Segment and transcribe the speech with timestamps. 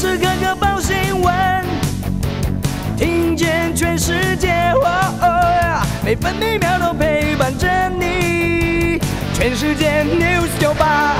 [0.00, 1.62] 时刻刻报新闻，
[2.96, 4.72] 听见全世界，
[6.02, 8.98] 每分每秒都陪伴着你。
[9.34, 11.16] 全世界 news 九八。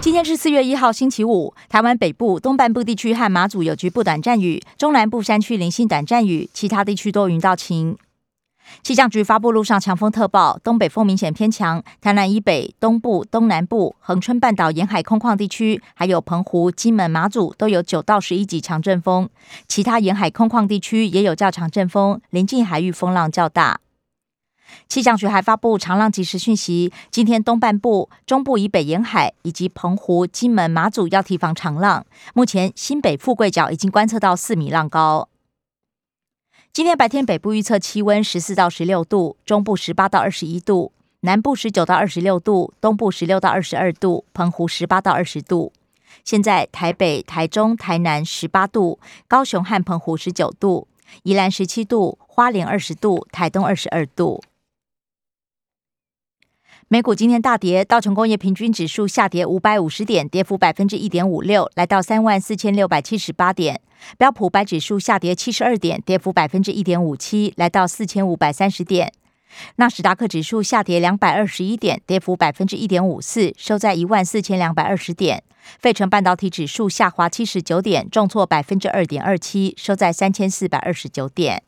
[0.00, 1.52] 今天是四月一号，星期五。
[1.68, 7.98] 台湾北部、东半部地区和马祖有局部短暂雨，中南部山区零星短暂雨，其他地区多云到晴。
[8.82, 19.28] 气象局发布陆上强风特报，东北风明显偏强，台南以北、东部、东南部、恒春半岛沿海空旷地区，还有澎湖、金门、马祖都有九到十一级强阵风，
[19.66, 23.80] 其他沿海空旷地区也有较强阵风，临近海域风浪较大。
[24.88, 32.04] 气象局还发布长浪及时讯息，今天东半部、中部以北沿海以及澎湖、金门、马祖要提防长浪，
[32.34, 35.28] 目前新北富贵角已经观测到四米浪高。
[36.76, 45.72] 今天白天北部预测气温十四到十六度，中部十八到二十一度，南部十九到二十六度，东部十六到二十二度，澎湖十八到二十度。
[46.22, 50.86] 现在台北、台中、台南十八度，高雄和澎湖十九度，
[51.22, 54.42] 宜兰十七度，花莲二十度，台东二十二度。
[56.88, 63.80] 美股今天大跌，道琼工业平均指数下跌五百五十点，跌幅百分之一点五六，来到三万四千六百七十八点。
[64.16, 69.12] 标普白指数下跌七十二点，跌幅百分之一点五七，来到四千五百三十点。
[69.76, 75.42] 纳斯达克指数下跌两百二十一点，跌幅百分之一点五四，收在一万四千两百二十点。
[75.80, 81.64] 费城半导体指数下滑七十九点，重挫百分之二点二七，收在三千四百二十九点。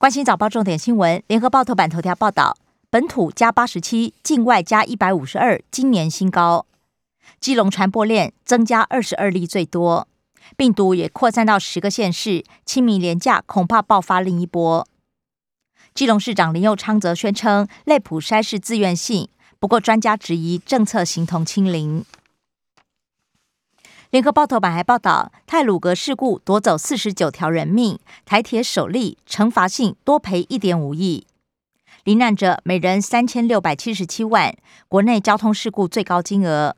[0.00, 2.56] 关心早报重点新闻，联合报头版头条报道：
[2.88, 6.64] 本土加八十七，境外加一百五十二，今年新高。
[7.38, 10.08] 基隆传播链增加二十二例，最多
[10.56, 14.88] 病毒也扩散到十个县市，清明廉假恐怕爆发另一波。
[15.92, 19.28] 基隆市长林佑昌则宣称，类普筛是自愿性，
[19.58, 22.06] 不过专家质疑政策形同清零。
[24.10, 31.28] 联合报头版还报道，泰鲁格事故夺走四十九条人命，台铁首例惩罚性多赔一点五亿，
[32.02, 34.56] 罹难者每人三千六百七十七万，
[34.88, 36.74] 国内交通事故最高金额。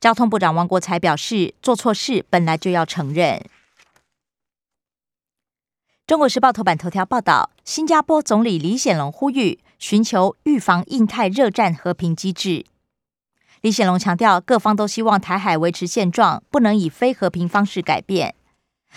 [0.00, 3.44] 交通部长王国才表示，做错事本来就要承认。
[6.06, 12.64] 中国时报头版头条报道，新加坡总理李显龙呼吁寻求预防印太热战和平机制。
[13.64, 18.34] 李显龙强调，各方都希望台海维持现状，不能以非和平方式改变。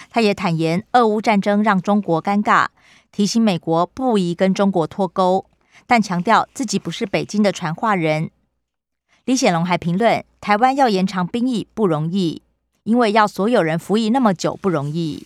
[0.09, 2.67] 他也坦言，俄乌战争让中国尴尬，
[3.09, 5.45] 提醒美国不宜跟中国脱钩，
[5.85, 8.29] 但强调自己不是北京的传话人。
[9.23, 12.41] 李显龙还评论，台湾要延长兵役不容易，
[12.83, 15.25] 因为要所有人服役那么久不容易。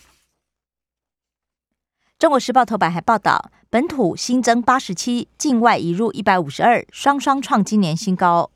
[2.16, 8.48] 中国时报头版还报道，本土新增八十七，境外移入一百五十二，双双创今年新高。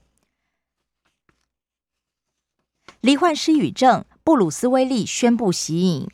[3.01, 6.09] 罹患失语症，布鲁斯威利宣布息影。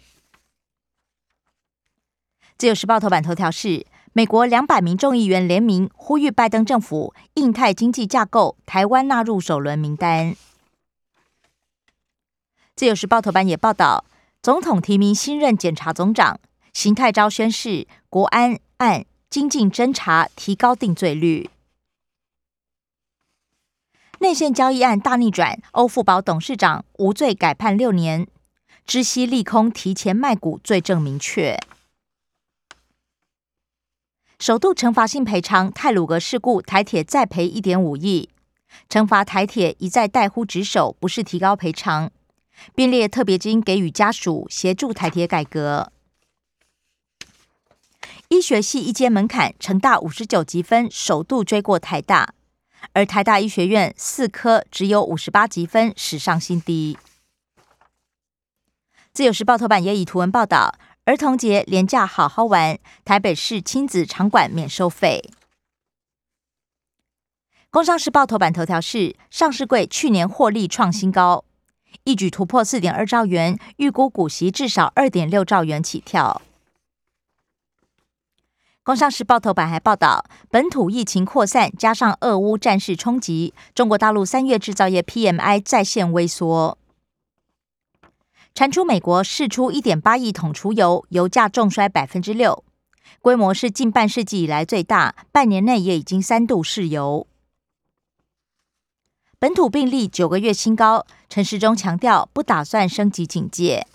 [2.59, 10.37] 自由时报头版头条是：美国两百名众议员联名呼吁拜登政府印太经济架构台湾纳入首轮名单。
[12.77, 14.05] 自由时报头版也报道，
[14.43, 16.39] 总统提名新任检察总长，
[16.73, 21.49] 邢泰昭宣誓国安案精进侦查，提高定罪率。
[24.23, 28.29] 内线交易案大逆转，欧富宝董事长无罪改判六年，
[28.87, 31.59] 知悉利空提前卖股罪证明确。
[34.39, 38.29] 首度惩罚性赔偿泰鲁格事故，台铁再赔一点五亿，
[38.89, 42.09] 惩罚台铁一再怠忽职守，不是提高赔偿，
[42.77, 45.91] 并列特别金给予家属协助台铁改革。
[48.29, 52.35] 医学系一阶门槛，成大五十九积分首度追过台大。
[52.93, 56.99] 而台大医学院四科只有五十八积分，史上新低。
[59.13, 65.31] 自由时报头版也以图文报道：儿童节廉价好好玩，台北市亲子场馆免收费。
[67.71, 71.45] 工商时报头版头条是：上市柜去年获利创新高，
[72.05, 76.43] 一举突破四点二兆元，预估股息至少二点六兆元起跳。
[78.85, 86.77] 工商时报头版还报道，本土疫情扩散，加上俄乌战事冲击，中国大陆三月制造业 PMI 再现微缩。
[88.53, 92.65] 传出美国释出一点八亿桶除油，油价重摔百分之六，
[93.21, 97.29] 规模是近半世纪以来最大，半年内也已经三度试油。
[99.39, 103.87] 本土病例九个月新高，陈时中强调不打算升级警戒。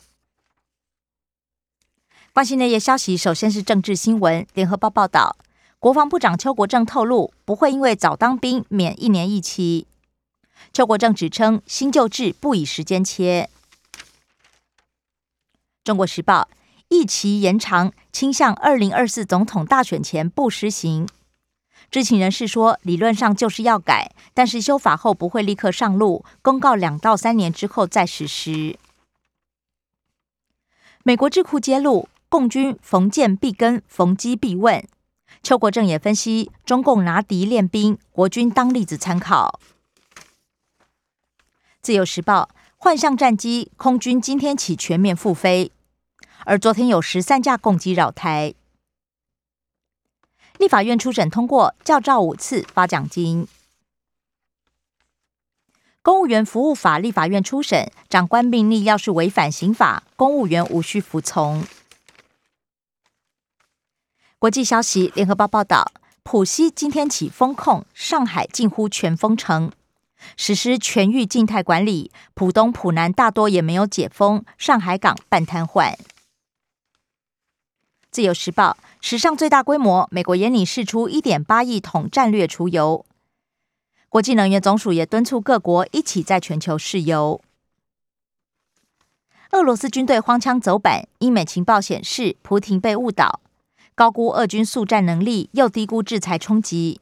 [2.37, 4.45] 关心内页消息，首先是政治新闻。
[4.53, 5.35] 联合报报道，
[5.79, 9.87] 国防部长邱国正透露，不会因为早当兵免一年役期。
[10.71, 13.49] 邱国正指称，新旧制不以时间切。
[15.83, 16.47] 中国时报，
[16.89, 21.09] 役期延长倾向二零二四总统大选前不实行。
[21.89, 28.77] 知情人士说，理论上就是要改，但是修法后不会立刻上路，公告两到三年之后再实施。
[31.01, 34.85] 美国智库揭露，共军逢建必跟，逢机必问。
[35.41, 39.59] 邱国正也分析，中共拿敌练兵，国军当例子参考。
[41.81, 45.71] 自由时报，幻象战机空军今天起全面复飞，
[46.43, 48.53] 而昨天有十三架共机扰台。
[50.57, 53.47] 立法院初审通过，教照五次发奖金。
[56.01, 61.63] 公务员服务法立法院初审，长官命令要是违反刑法，公务员无需服从。
[64.39, 65.91] 国际消息，联合报报道，
[66.21, 69.71] 浦西今天起封控，上海近乎全封城，
[70.35, 72.11] 实施全域静态管理。
[72.35, 75.95] 浦东、浦南大多也没有解封，上海港半瘫痪。
[78.11, 78.77] 自由时报。
[79.01, 83.05] 史上最大规模，美国眼里释出一点八亿桶战略储油。
[84.07, 87.41] 国际能源总署也敦促各国一起在全球试油。
[89.51, 93.39] 俄罗斯军队荒腔走板，英美情报显示，普廷被误导，
[93.97, 97.01] 高估俄军速战能力，又低估制裁冲击。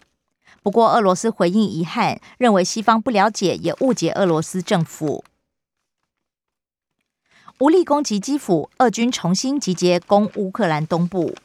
[0.64, 5.26] 不过，俄罗斯回应遗憾，认为西方不了解，也误解俄罗斯政府。
[7.60, 11.36] 无力攻击基辅，俄军重新集结攻乌克兰东部。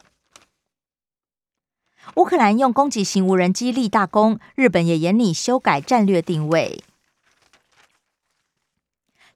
[2.14, 6.84] 乌克兰用攻击型无人机立大功，日本也严厉修改战略定位。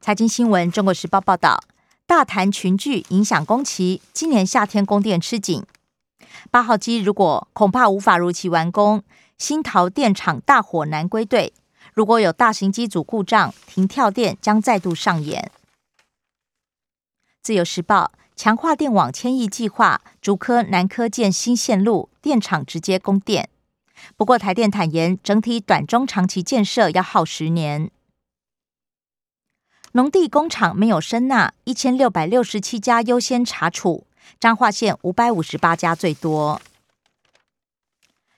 [0.01, 1.65] 财经新闻，《中国时报》报道，
[2.07, 5.65] 大谈群聚影响工期，今年夏天供电吃紧。
[6.51, 9.03] 八号机如果恐怕无法如期完工，
[9.39, 11.53] 新桃电厂大火难归队。
[11.93, 15.51] 如果有大型机组故障停跳电，将再度上演。
[17.43, 18.13] 自由时报。
[18.37, 23.49] 强化电网千亿计划，竹科、南科建新线路，电厂直接供电。
[24.17, 27.93] 不过台电坦言，整体短中长期建设要耗十年。
[29.93, 34.05] 农地工厂没有申纳，一千六百六十七家优先查处，
[34.41, 36.61] 彰化县五百五十八家最多。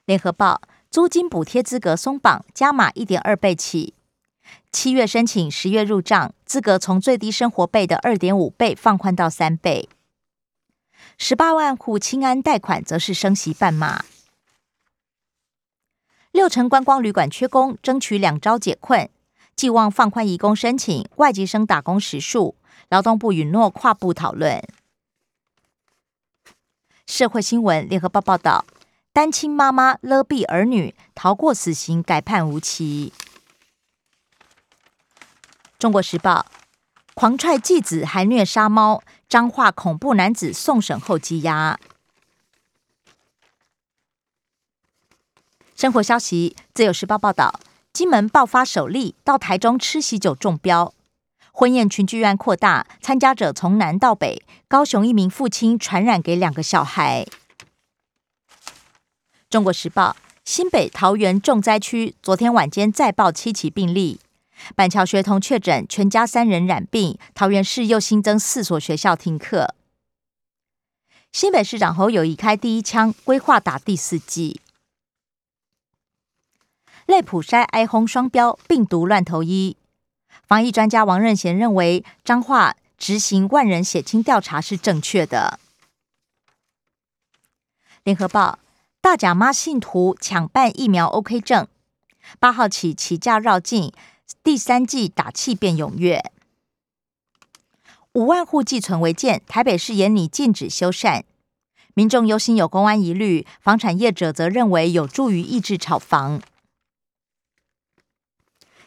[0.04, 3.94] 联合报租金补贴资格松绑，加码一点二倍起。
[4.70, 9.88] 七月申请，十月入账，资格从最低生活费的二点五倍放宽到三倍。
[11.18, 14.04] 十八万户清安贷款则是升息半码。
[16.30, 19.08] 六成观光旅馆缺工，争取两招解困，
[19.56, 22.54] 寄望放宽移工申请、外籍生打工时数。
[22.88, 24.62] 劳动部允诺跨部讨论。
[27.06, 28.64] 社会新闻，联合报报道，
[29.12, 33.12] 单亲妈妈勒毙儿女，逃过死刑，改判无期。
[35.78, 36.46] 中国时报，
[37.14, 41.78] 狂踹继子还虐杀猫，彰化恐怖男子送审后羁押。
[45.76, 47.60] 生活消息，自由时报报道，
[47.92, 50.92] 金门爆发首例到台中吃喜酒中标，
[51.58, 57.26] 婚宴群聚案扩大，参加者从南到北，高雄一名父亲传染给两个小孩。
[59.48, 60.14] 中国时报，
[60.44, 64.20] 新北桃园重灾区，昨天晚间再报七起病例。
[64.74, 67.18] 板桥学童确诊，全家三人染病。
[67.34, 69.74] 桃园市又新增四所学校停课。
[71.32, 74.60] 新北市长侯友谊开第一枪，规划打第四季。
[77.06, 79.78] 类普筛哀轰双标，病毒乱投医。
[80.44, 85.60] 防疫专家王任贤认为，彰化执行万人血清调查是正确的。
[88.04, 88.58] 联合报
[89.00, 91.66] 大甲妈信徒抢办疫苗 OK 证，
[92.38, 93.92] 八号起起价绕境。
[94.42, 96.32] 第三季打气变踊跃，
[98.12, 101.22] 五万户寄存违建，台北市严拟禁止修缮，
[101.94, 106.42] 民众忧心有公安疑虑，房产业者则认为有助于抑制炒房。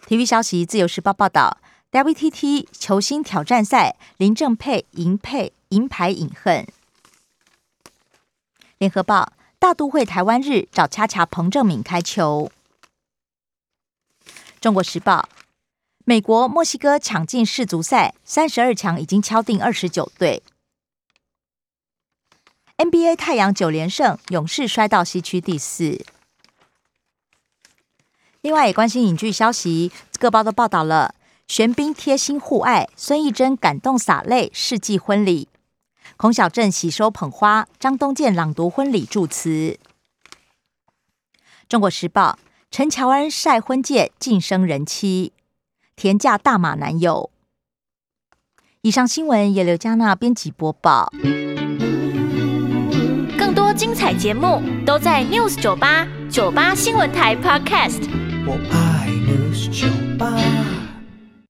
[0.09, 1.59] 体育消息，自由时报报道
[1.91, 6.65] ，WTT 球星挑战赛，林正佩银佩银牌隐恨。
[8.79, 12.51] 联合报大都会台湾日找恰恰彭正敏开球。
[14.59, 15.29] 中国时报，
[16.05, 20.41] 美国墨西哥抢进世足赛，三十二强已经敲定二十九队。
[22.77, 26.03] NBA 太阳九连胜，勇士摔到西区第四。
[28.49, 31.13] 另外也关心影剧消息，各报都报道了，
[31.47, 35.47] 玄彬贴心互爱，孙艺珍感动洒泪，世纪婚礼，
[36.17, 39.77] 孔小振喜收捧花，张东健朗读婚礼祝词。
[41.67, 42.39] 中国时报：
[42.71, 45.31] 陈乔恩晒婚戒晋升人妻，
[45.95, 47.29] 田嫁大马男友。
[48.81, 51.13] 以上新闻由刘嘉娜编辑播报。
[53.37, 58.28] 更多精彩节目都在 News 九八九八新闻台 Podcast。
[58.45, 60.58] 我爱的是酒吧。